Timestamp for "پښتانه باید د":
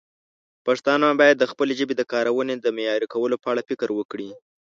0.65-1.45